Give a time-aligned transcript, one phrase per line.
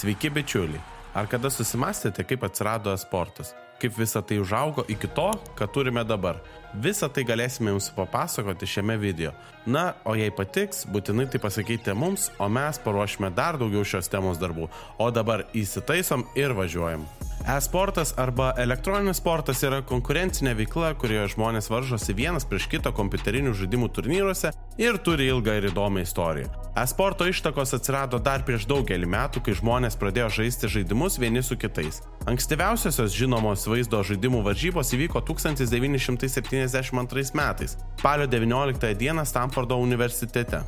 [0.00, 0.80] Sveiki bičiuliai.
[1.12, 3.50] Ar kada susimastėte, kaip atsirado sportas?
[3.82, 5.26] Kaip visa tai užaugo iki to,
[5.58, 6.38] ką turime dabar?
[6.72, 9.34] Visą tai galėsime jums papasakoti šiame video.
[9.66, 14.40] Na, o jei patiks, būtinai tai pasakykite mums, o mes paruošime dar daugiau šios temos
[14.40, 14.70] darbų.
[14.96, 17.04] O dabar įsitaisom ir važiuojam.
[17.48, 23.88] E-sportas arba elektroninis sportas yra konkurencinė veikla, kurioje žmonės varžosi vienas prieš kitą kompiuterinių žaidimų
[23.96, 26.48] turnyruose ir turi ilgą ir įdomią istoriją.
[26.76, 32.02] E-sporto ištakos atsirado dar prieš daugelį metų, kai žmonės pradėjo žaisti žaidimus vieni su kitais.
[32.30, 40.60] Ankstyviausiosios žinomos vaizdo žaidimų varžybos įvyko 1972 metais, spalio 19 dieną Stanfordo universitete.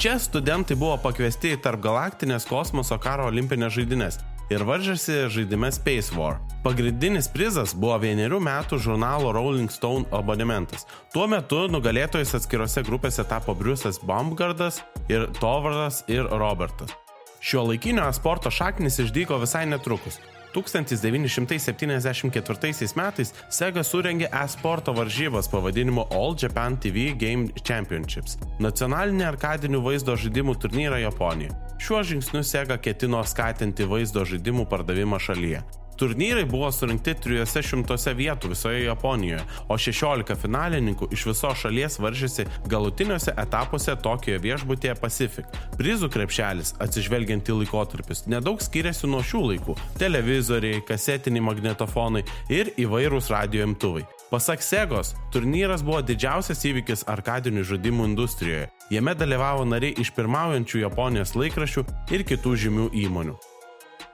[0.00, 4.16] Čia studentai buvo pakviesti į tarpgalaktinės kosmoso karo olimpinės žaidynės
[4.50, 6.40] ir varžėsi žaidime Space War.
[6.64, 10.84] Pagrindinis prizas buvo vienerių metų žurnalo Rolling Stone abonementas.
[11.14, 16.92] Tuo metu nugalėtojais atskirose grupėse tapo Briusas Baumgardas ir Tovaras ir Robertas.
[17.40, 20.18] Šio laikinio sporto šaknis išdygo visai netrukus.
[20.54, 30.16] 1974 metais Sega surengė e-sporto varžybas pavadinimu All Japan TV Game Championships- nacionalinį arkadinių vaizdo
[30.16, 31.54] žaidimų turnyrą Japonijoje.
[31.80, 35.79] Šiuo žingsniu Sega ketino skatinti vaizdo žaidimų pardavimą šalyje.
[36.00, 43.34] Turnyrai buvo surinkti 300 vietų visoje Japonijoje, o 16 finalininkų iš visos šalies varžėsi galutiniuose
[43.42, 45.58] etapuose Tokijoje viešbutėje Pacific.
[45.76, 53.28] Prizų krepšelis, atsižvelgiant į laikotarpius, nedaug skiriasi nuo šių laikų- televizoriai, kasetiniai magnetofonai ir įvairūs
[53.28, 54.06] radio imtuvai.
[54.30, 58.70] Pasak Segos, turnyras buvo didžiausias įvykis arkadinių žaidimų industrijoje.
[58.88, 63.49] Jame dalyvavo nariai iš pirmaujančių Japonijos laikraščių ir kitų žymių įmonių.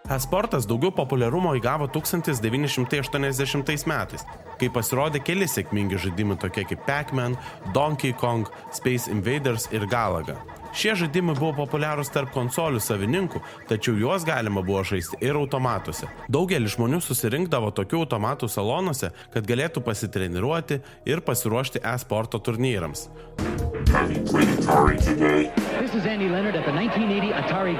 [0.06, 4.22] E-sportas daugiau populiarumo įgavo 1980 metais,
[4.60, 7.34] kai pasirodė keli sėkmingi žaidimai tokie kaip Pac-Man,
[7.74, 10.38] Donkey Kong, Space Invaders ir Galaga.
[10.76, 16.06] Šie žaidimai buvo populiarūs tarp konsolių savininkų, tačiau juos galima buvo žaisti ir automatuose.
[16.30, 23.08] Daugelis žmonių susirinkdavo tokių automatų salonuose, kad galėtų pasitreniruoti ir pasiruošti e-sporto turnyrams.
[27.42, 27.74] Atari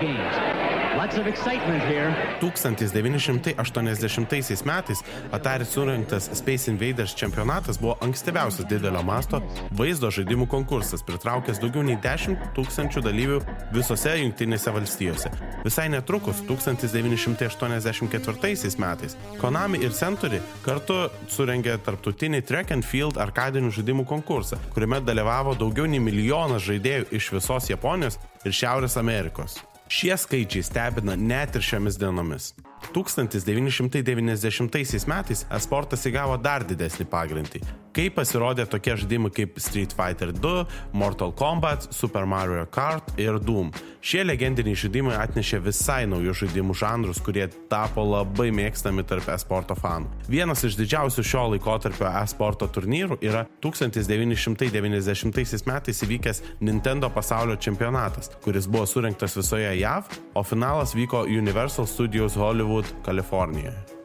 [1.07, 1.07] 1980 Atari Games.
[1.07, 2.15] Lots of excitement here.
[2.41, 5.03] 1980 metais
[5.33, 11.97] Atari surinktas Space Invaders čempionatas buvo ankstyviausias didelio masto vaizdo žaidimų konkursas, pritraukęs daugiau nei
[12.03, 13.41] 10 tūkstančių dalyvių
[13.75, 15.31] visose Junktinėse valstijose.
[15.65, 24.05] Visai netrukus, 1984 metais, Konami ir Century kartu surengė tarptautinį Track and Field arkadinių žaidimų
[24.09, 29.76] konkursą, kuriame dalyvavo daugiau nei milijonas žaidėjų iš visos Japonijos ir Šiaurės Amerikos.
[29.89, 32.51] Šie skaičiai stebina net ir šiomis dienomis.
[32.95, 37.61] 1990 metais esportas įgavo dar didesnį pagreitį,
[37.97, 43.73] kai pasirodė tokie žaidimai kaip Street Fighter 2, Mortal Kombat, Super Mario Kart ir Doom.
[44.07, 50.07] Šie legendiniai žaidimai atnešė visai naujus žaidimų žanrus, kurie tapo labai mėgstami tarp esporto fanų.
[50.31, 58.69] Vienas iš didžiausių šio laikotarpio esporto turnyrų yra 1990 metais įvykęs Nintendo pasaulio čempionatas, kuris
[58.69, 60.05] buvo surinktas visoje JAV,
[60.37, 63.96] o finalas vyko Universal Studios Hollywood, Kalifornijoje.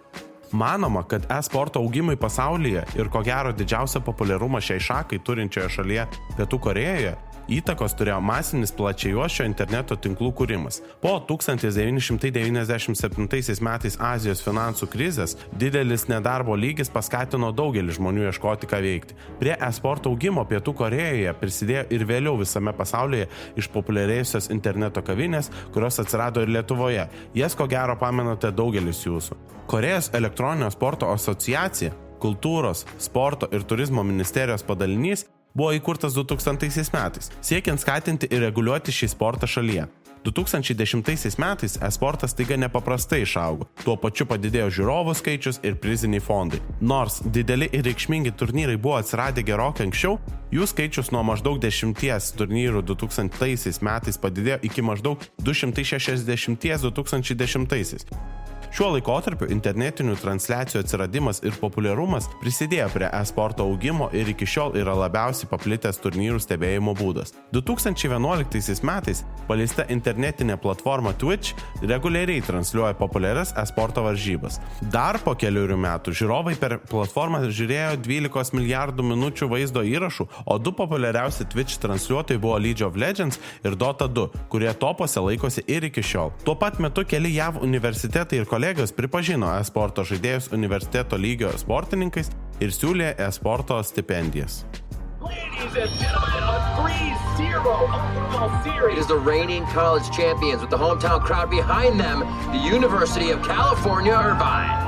[0.52, 6.08] Manoma, kad e-sporto augimai pasaulyje ir ko gero didžiausią populiarumą šiai šakai turinčioje šalyje
[6.38, 7.16] Pietų Korejoje
[7.52, 10.82] įtakos turėjo masinis plačiajuošio interneto tinklų kūrimas.
[11.02, 19.14] Po 1997 metais Azijos finansų krizės didelis nedarbo lygis paskatino daugelį žmonių ieškoti ką veikti.
[19.42, 23.26] Prie e-sporto augimo Pietų Korejoje prisidėjo ir vėliau visame pasaulyje
[23.60, 27.04] išpopuliarėjusios interneto kavinės, kurios atsirado ir Lietuvoje.
[27.36, 29.36] Jas ko gero pamenate daugelis jūsų.
[29.72, 30.08] Korejos
[30.42, 31.92] elektroninio sporto asociacija
[32.22, 39.10] kultūros, sporto ir turizmo ministerijos padalinys buvo įkurtas 2000 metais, siekiant skatinti ir reguliuoti šį
[39.14, 39.86] sportą šalyje.
[40.26, 46.62] 2010 metais esportas taiga nepaprastai išaugo, tuo pačiu padidėjo žiūrovų skaičius ir priziniai fondai.
[46.82, 50.20] Nors dideli ir reikšmingi turnyrai buvo atsiradę gerokai anksčiau,
[50.54, 51.98] jų skaičius nuo maždaug 10
[52.38, 58.41] turnyrų 2000 metais padidėjo iki maždaug 260 2010.
[58.72, 64.94] Šiuo laikotarpiu internetinių transliacijų atsiradimas ir populiarumas prisidėjo prie e-sporto augimo ir iki šiol yra
[64.96, 67.34] labiausiai paplitęs turnyrų stebėjimo būdas.
[67.52, 71.52] 2011 metais paleista internetinė platforma Twitch
[71.84, 74.62] reguliariai transliuoja populiarias e-sporto varžybas.
[74.94, 80.72] Dar po keliurių metų žiūrovai per platformą žiūrėjo 12 milijardų minučių vaizdo įrašų, o du
[80.80, 86.08] populiariausi Twitch transliuotojai buvo League of Legends ir Dota 2, kurie topose laikosi ir iki
[86.08, 86.32] šiol.
[86.48, 92.28] Tuo pat metu keli JAV universitetai ir kolegijos kolegos pripažino e-sporto žaidėjus universiteto lygio sportininkais
[92.62, 94.60] ir siūlė e-sporto stipendijas.
[95.18, 98.98] Ladies and gentlemen, a 3-0 overall series.
[98.98, 102.22] It is the reigning college champions with the hometown crowd behind them,
[102.54, 104.81] the University of California, Irvine.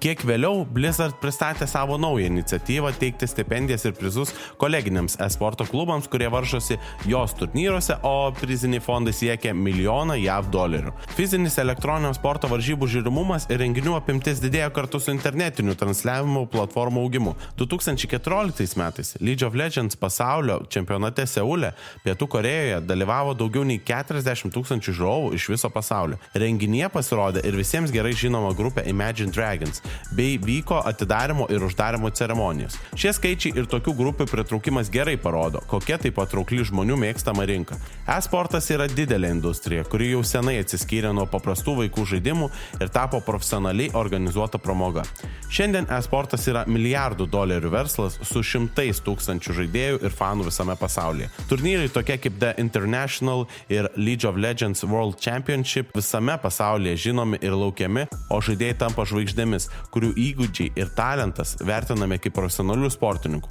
[0.00, 6.30] Kiek vėliau Blizzard pristatė savo naują iniciatyvą teikti stipendijas ir prizus koleginiams e-sporto klubams, kurie
[6.32, 10.94] varžosi jos turnyruose, o priziniai fondai siekia milijoną JAV dolerių.
[11.18, 17.36] Fizinis elektroninio sporto varžybų žiūrimumas ir renginių apimtis didėjo kartu su internetiniu transliavimo platformų augimu.
[17.60, 21.74] 2014 metais League of Legends pasaulio čempionate Seule,
[22.06, 26.16] Pietų Korejoje dalyvavo daugiau nei 40 tūkstančių žiūrovų iš viso pasaulio.
[26.32, 29.84] Renginyje pasirodė ir visiems gerai žinoma grupė Imagine Dragons
[30.16, 32.78] bei vyko atidarimo ir uždarimo ceremonijos.
[32.98, 37.78] Šie skaičiai ir tokių grupių pritraukimas gerai parodo, kokia tai patraukli žmonių mėgstama rinka.
[38.10, 42.50] E-sportas yra didelė industrija, kuri jau senai atsiskyrė nuo paprastų vaikų žaidimų
[42.80, 45.04] ir tapo profesionaliai organizuota pramoga.
[45.50, 51.30] Šiandien e-sportas yra milijardų dolerių verslas su šimtais tūkstančių žaidėjų ir fanų visame pasaulyje.
[51.50, 57.56] Turnyrai tokie kaip The International ir League of Legends World Championship visame pasaulyje žinomi ir
[57.58, 63.48] laukiami, o žaidėjai tampa žvaigždėmis, kurių įgūdžiai ir talentas vertinami kaip profesionalių sportininkų.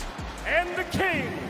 [0.89, 1.49] King!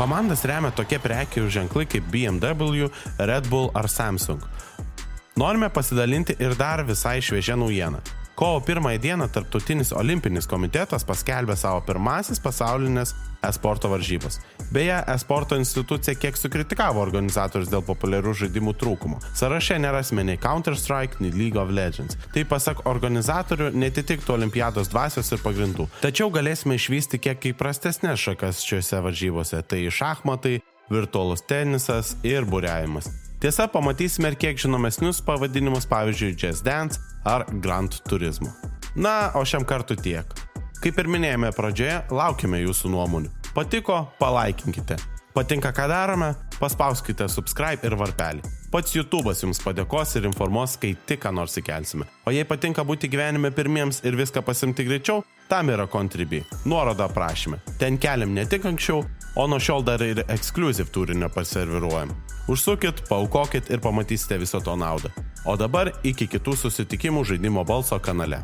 [0.00, 2.86] Komandas remia tokie prekių ženklai kaip BMW,
[3.20, 4.40] Red Bull ar Samsung.
[5.36, 8.00] Norime pasidalinti ir dar visai šviežią naujieną.
[8.40, 13.12] Kovo pirmąją dieną Tarptautinis olimpinis komitetas paskelbė savo pirmasis pasaulinės
[13.44, 14.40] e-sporto varžybas.
[14.72, 19.20] Beje, e-sporto institucija kiek sukritikavo organizatorius dėl populiarių žaidimų trūkumo.
[19.36, 22.16] Saraše nerasime nei Counter-Strike, nei League of Legends.
[22.32, 25.90] Tai pasak organizatorių netitiktų olimpiados dvasios ir pagrindų.
[26.00, 33.29] Tačiau galėsime išvysti kiek įprastesnės šakas šiuose varžybose- tai šachmatai, virtualus tenisas ir būriavimas.
[33.40, 38.50] Tiesa, pamatysime ir kiek žinomesnius pavadinimus, pavyzdžiui, Jazz Dance ar Grand Turismo.
[38.92, 40.28] Na, o šiam kartu tiek.
[40.84, 43.32] Kaip ir minėjome pradžioje, laukime jūsų nuomonių.
[43.56, 45.00] Patiko, palaikinkite.
[45.32, 48.44] Patinka, ką darome, paspauskite subscribe ir varpelį.
[48.70, 52.04] Pats YouTube'as jums padėkos ir informuos, kai tik ką nors įkelsime.
[52.22, 56.44] O jei patinka būti gyvenime pirmiems ir viską pasimti greičiau, tam yra Contribui.
[56.70, 57.58] Nuoroda aprašyme.
[57.80, 59.02] Ten keliam ne tik anksčiau,
[59.34, 62.14] o nuo šiol dar ir ekskluziv turinio paserviruojam.
[62.46, 65.10] Užsukit, paukokit ir pamatysite viso to naudą.
[65.50, 68.38] O dabar iki kitų susitikimų žaidimo balso kanale.